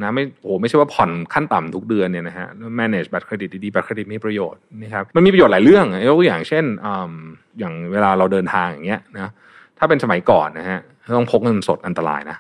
[0.04, 2.48] นะไม่โอ้ไม่ใช่ว่าผ่อนขั้นต่ำทุกเดือนเนี่ยนะฮะ
[2.80, 7.14] manage บัตรเครดิตดีๆบัตรเครดิตมีประโยชน์นะครับมันมีประโยชน์หลายเรื่องยกตัวอย่างเช่นอืม
[7.60, 9.32] อย่างเวลาเราเดินทางอย่างเงี้ยนะ
[9.78, 10.80] ถ้าเป็นสมัยก่อนนะฮะ
[11.18, 12.38] ต้องพกเงินสดอันตรายนะ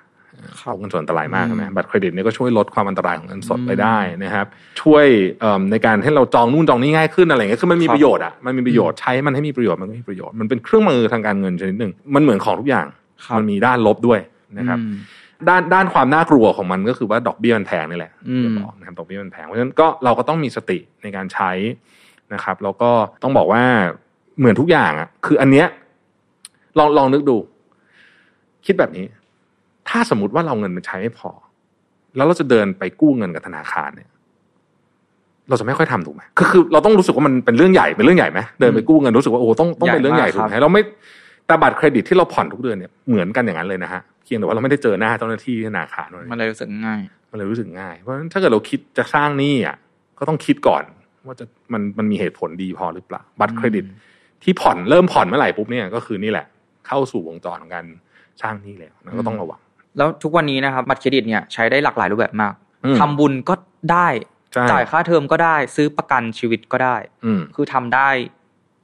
[0.61, 4.45] ครัพบกเงินสดอันตรายมากอืมใช่ไหมบัตรเครดิตเนี่ยก็ช่วยลดความอันตรายของเงินสดอืมไปได้นะครับ
[4.81, 5.05] ช่วย
[5.39, 12.87] เอิ่มในการให้เราจองนู่นจองนี่ง่ายขึ้นอะไรเงี้ยคือมันมีครับประโยชน์อะมันมีประโยชน์ใช้มันให้มีประโยชน์มันก็มีประโยชน์มันเป็นเครื่องมือทางการเงินชนิดหนึ่งมันเหมือนของทุกอย่าง
[13.25, 14.19] ครับมันมีด้านลบด้วย
[14.57, 14.95] นะครับอืม
[15.49, 21.51] ด้านด้านความน่ากลัวของมันก็คือว่าดอกเบี้ยมันแพงนี่แหละอืมที่บอกนะครับดอกเบี้ยมันแพงเพราะฉะนั้นก็เราก็ต้องมีสติในการใช้
[22.33, 22.91] นะครับ แล้วก็
[23.23, 23.63] ต้องบอกว่า
[24.39, 25.67] เหมือนทุกอย่างอะ คืออันเนี้ย
[26.77, 27.37] ลองลองนึกดู
[28.65, 29.05] คิดแบบนี้
[29.89, 31.31] ถ้าสมมติว่าเราเงินมันใช้ไม่พอ
[32.15, 34.09] แล้วเราจะเดินไปกู้เงินกับธนาคารเนี่ย
[35.49, 40.81] เราจะไม่ค่อยทำถูกไหมคือคือเราต้องรู้สึกว่ามันเป็นเรื่องใหญ่เป็นเรื่องใหญ่ไหมเดินไปกู้เงินรู้สึกว่าโอ้โหต้องต้องเป็นเรื่องใหญ่ใหญ่ถูกมากไหมครับเราไม่
[41.51, 49.75] แต่บัตรเครดิตที่เราผ่อนทุกเดือนเนี่ยเหมือนกันอย่างนั้นเลยนะฮะเพียงแต่ว่าเราไม่ได้เจอหน้าเจ้าหน้าที่ธนาคารเท่านั้นมันเลยรู้สึกง่าย มันเลยรู้สึกง่ายเพราะฉะนั้นถ้าเกิดเราคิดจะสร้างหนี้อะ
[50.19, 50.83] ก็ต้องคิดก่อน
[51.27, 53.85] ว่าจะมันมันมีเหตุผลดีพอหรือเปล่า บัตรเครดิต
[54.43, 56.45] ที่ผ่อนเริ่มผ่อนเมื่อไหร่ปุ๊บเนี่ยก็คือนี่แหละ
[56.87, 57.85] เข้าสู่วงจรของการ
[58.41, 59.59] สร้างหนี้แล้วนะก็ต้องระวัง
[59.97, 62.53] แล้วทุกวันนี้นะครับบัตรเครดิตเนี่ยใช้ได้หลากหลายรูปแบบมาก
[62.85, 63.53] อืมทำบุญก็
[63.91, 64.07] ได้
[64.53, 68.09] ใช่จ่ายค่าเทอมก็ได้ ซื้อประกันชีวิตก็ได้อืมคือทำได้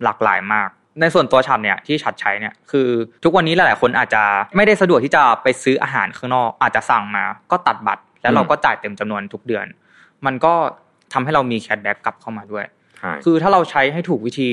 [0.03, 0.69] หลากหลายมาก
[1.01, 2.88] ในส่วนตัวชัดเนี่ยที่ชัดใช้เนี่ยคือ
[3.23, 4.23] ทุกวันนี้หลายๆคนอาจจะ
[4.55, 9.65] ไม่ได้สะดวกที่จะไปซื้ออาหารข้างนอก อาจจะสั่งมาก็ตัดบัตร แล้วเราก็จ่ายเต็มจำนวนทุกเดือน
[10.25, 10.53] มันก็
[11.13, 12.65] ทำให้เรามี cashback กลับเข้ามาด้วย
[12.99, 14.49] ใช่คือถ้าเราใช้ให้ถูกวิธี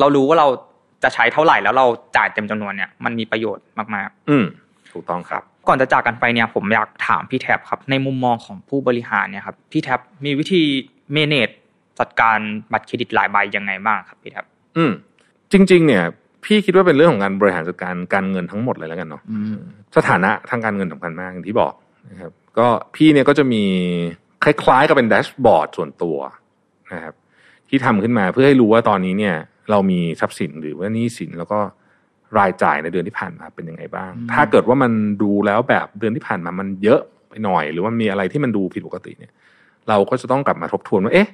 [0.00, 0.48] เรารู้ว่าเรา
[1.02, 4.44] จะใช้เท่าไหร่แล้วเราจ่ายเต็มจำนวนเนี่ยมันมีประโยชน์มากๆ อืม
[4.92, 10.62] ถูกต้องครับ ก่อนจะจากกันไปเนี่ยผมอยากถามพี่แท็บครับ ในมุมมองของผู้บริหารเนี่ยครับพี่แท็บมีวิธี
[11.12, 11.48] เมเนจ
[11.98, 12.38] จัดการ
[12.72, 14.44] บัตรเครดิตหลายใบยังไงบ้างครับพี่แท็บ
[14.76, 14.92] อืม
[15.52, 16.04] จริง ๆ เนี่ย
[16.44, 19.56] พี่คิดว่าเป็นเรื่องของการบริหารจัดการการเงินทั้งหมดเลยแล้วกันเนาะอืม
[19.96, 21.72] สถานะทางการเงินสำคัญมากอย่างที่บอก
[22.10, 23.62] นะครับ ก็พี่เนี่ยก็จะมี
[24.44, 26.16] คล้ายๆกับเป็นแดชบอร์ดส่วนตัว
[26.92, 27.14] นะครับ
[27.68, 29.36] ที่ทำขึ้นมาเพื่อให้รู้ว่าตอนนี้เนี่ย
[29.70, 31.58] เรามีทรัพย์สินหรือว่าหนี้สินแล้วก็
[32.38, 39.32] รายจ่ายในเดือนที่ผ่านมาเป็นยังไงบ้าง ถ้าเกิดว่ามันดูแล้วแบบเดือนที่ผ่านมามันเยอะไปหน่อย หรือว่ามีอะไรที่มันดูผิดปกติเนี่ย
[39.88, 41.28] เราก็จะต้องกลับมาทบทวนว่า เอ๊ะ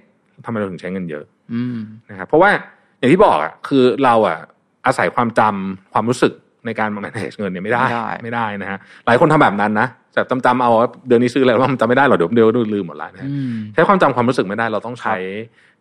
[0.45, 1.79] ทำไมเราถึงใช้เงินเยอะอืม
[2.11, 2.51] นะครับเพราะว่า
[3.01, 4.39] อย่างที่บอกอะคือเราอะ
[4.87, 6.33] อาศัยความจำความรู้สึก
[6.67, 15.17] ในการ manage เงินเนี่ยไม่ได้ไม่ได้ไม่ได้นะฮะหลายคนทำแบบนั้นนะแต่จำจำๆเอาว่าเดือนนี้ซื้ออะไรว่ามันจำไม่ได้หรอกเดี๋ยวเดี๋ยวลืมหมดละนะฮะอืมใช้ความจำความรู้สึกไม่ได้ เราต้องใช้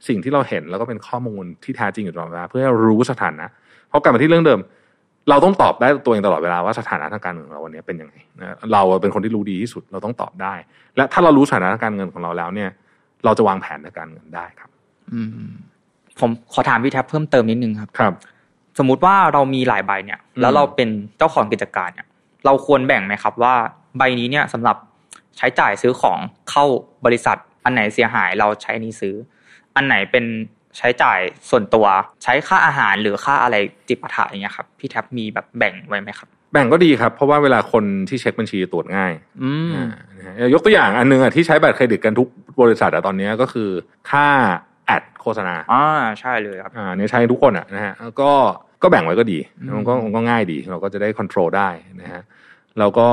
[0.07, 3.45] สิ่งที่เราเห็นแล้วก็เป็นข้อมูลที่แท้จริงอยู่ตลอดเวลาเพื่อให้รู้สถานะ
[3.89, 4.59] เพราะกลับมาที่เรื่องเดิม
[5.29, 10.53] เราต้องตอบได้ตัวเองตลอดเวลาว่าสถานะทางการเงินของเราวันนี้เป็นยังไงนะเราเป็นคนที่รู้ดีที่สุดเราต้องตอบได้
[10.95, 12.69] และถ้าเรารู้สถานะทางการเงินของเราแล้วเนี่ย
[13.25, 14.69] เราจะวางแผนทางการเงินได้ครับ
[15.13, 15.51] อืม
[16.21, 18.13] ผมขอถามพี่แท็บเพิ่มเติมนิดนึงครับครับ
[18.77, 22.07] สมมุติว่าเรามีหลายใบเนี่ยอืมแล้วเราเป็นเจ้าของกิจการเนี่ย
[22.45, 23.55] เราควรแบ่งไหมครับว่า
[23.97, 24.77] ใบนี้เนี่ยสำหรับ
[25.37, 26.65] ใช้จ่ายซื้อของเข้า
[27.05, 29.15] บริษัท อันไหนเสียหายเราใช้อันนี้ซื้อ
[29.75, 30.25] อันไหนเป็น
[30.77, 31.85] ใช้จ่ายส่วนตัว
[32.23, 33.55] ใช้ค่าอาหารหรือค่าอะไร
[33.87, 42.27] จิปาถะอย่างเงี้ยครับพี่แท็บมีแบบแบ่งไว้ไหมครับ แบ่งก็ดีครับ เพราะว่าเวลาคนที่เช็คบัญชีตรวจง่ายอืมอ่านะฮะยกตัวอย่างอันหนึงอะที่ใช้บัตรเครดิตกันทุก
[42.61, 43.69] บริษัทอะตอนเนี้ยก็คือ
[44.11, 44.27] ค่า
[44.89, 45.85] แอดโฆษณาอ่า
[46.19, 48.31] ใช่เลยครับอ่าเนี่ยใช้ทุกคนอะนะฮะแล้วก็
[48.83, 51.69] ก็แบ่งไว้ก็ดีอืมมันก็มันก็ง่ายดี เราก็จะได้ควบคุมได้
[52.01, 52.21] นะฮะ
[52.79, 53.07] แล้วก็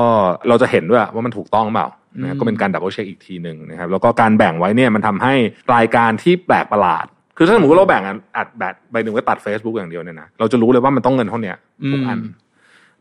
[0.49, 1.87] เราจะเห็นด้วยว่ามันถูกต้องเปล่า
[2.21, 5.33] นะฮะก็เป็นการ double check อีกทีหนึ่งนะครับแล้วก็การแบ่งไว้เนี่ยมันทำให้
[5.75, 7.05] รายการที่แปลกประหลาด
[7.37, 11.55] คือถ้าสมมติว่าเราแบ่งอันอัดแบบใบหนึ่งไว้ตัด Facebook อย่างเดียวเนี่ยนะเราจะรู้เลยว่ามันต้องเงินเท่าเนี้ย
[11.93, 12.33] ทุกอันอืม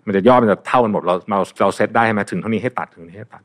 [0.06, 3.42] มันจะยอดมันจะเท่ากันหมดเราเราเราเซตได้ใช่ไหมถึงเท่านี้ให้ตัดถึงเท่านี้ให้ตัด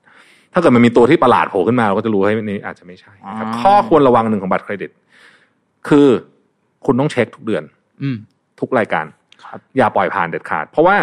[0.54, 4.92] ถ้าเกิดมันมีตัวที่ประหลาดโผล่ขึ้นมาเราก็จะรู้ให้นี่อาจจะไม่ใช่นะครับอ่าข้อควรระวังหนึ่งของบัตรเครดิต
[5.90, 6.08] คือ
[6.86, 7.64] คุณต้องเช็คทุกเดือน
[8.02, 8.18] อืม
[8.60, 9.06] ทุกรายการ
[9.44, 10.98] ครับอย่าปล่อยผ่านเด็ดขาด เพราะว่า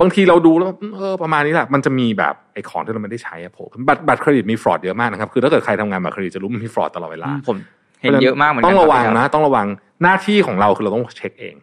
[0.00, 7.56] บางทีเราดูแล้วเออประมาณนี้แหละมันจะมีแบบไอ้ของที่เราไม่ได้ใช้อะโผล่ขึ้นบัตรบัตรเครดิตมีฟรอดเยอะมากนะครับ คือถ้าเกิดใครทำงานบัตรเครดิตจะรู้มันมีฟรอดตลอดเวลาอืมผม
[8.02, 9.66] เห็นเยอะมากเหมือนกันต้องระวังคบนะ ต้องระวัง
[10.02, 11.54] หน้าที่ของเราคือเราต้องเช็คเอง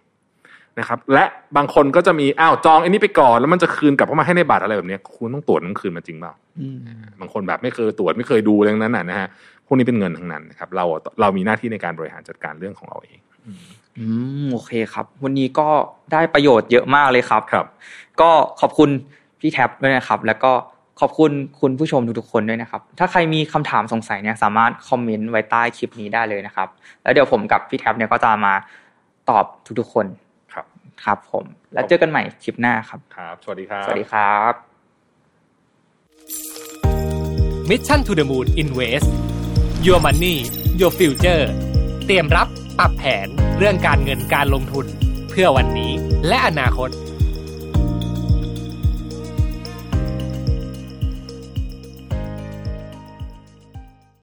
[0.79, 1.25] นะครับ และ
[1.57, 6.79] บางคนก็จะมีอ้าวจองไอ้นี่ไปก่อนแล้วมันจะคืนกลับเข้ามาให้ในบัตรอะไรแบบเนี้ยคุณต้องตรวจมันคืนมาจริงเปล่าอืม
[7.19, 9.27] บางคนแบบไม่เคยตรวจไม่เคยดูเรื่องนั้นน่ะนะฮะ
[9.71, 10.85] พวกนี้เป็นเงินทั้งนั้นนะครับ เรา
[11.21, 13.19] เรามีหน้าที่ในการบริหารจัดการเรื่องของเราเอง
[13.99, 14.05] อื
[14.45, 15.67] มโอเคครับ วันนี้ก็
[16.11, 17.67] ได้ประโยชน์เยอะมากเลยครับครับ
[18.21, 18.29] ก็
[18.61, 18.89] ขอบคุณ
[19.39, 20.51] พี่แท็บด้วยนะครับ แล้วก็
[20.99, 26.67] ขอบคุณคุณผู้ชมทุกๆคนด้วยนะครับ ถ้าใครมีคำถามสงสัยเนี่ยสามารถคอมเมนต์ไว้ใต้คลิปนี้ได้เลยนะครับ
[27.03, 28.53] แล้วเดี๋ยวผมกับพี่แท็บเนี่ยก็จะมา
[29.29, 29.45] ตอบ
[29.79, 30.05] ทุกๆคน
[30.53, 30.65] ครับ
[31.03, 34.53] ครับ ผม แล้วเจอกันใหม่คลิปหน้าครับครับ สวัสดีครับ สวัสดีครับ
[37.69, 39.28] Mission to the Moon Invest
[39.85, 40.35] Your Money
[40.79, 41.45] Your Future
[42.05, 42.47] เตรียมรับ
[42.79, 44.85] ปรับแผนเรื่องการเงินการลงทุน
[45.29, 45.91] เพื่อวันนี้
[46.27, 46.89] และอนาคต